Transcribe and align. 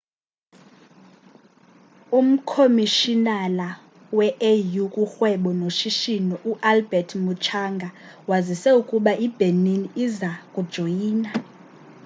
umkhomishinala 2.19 3.69
we-au 4.17 4.85
kurhwebo 4.93 5.49
noshishino 5.59 6.35
u-albert 6.51 7.09
muchanga 7.25 7.89
wazise 8.29 8.69
ukuba 8.81 9.11
ibenin 9.25 9.83
iza 10.05 10.31
kujoyina 10.53 11.31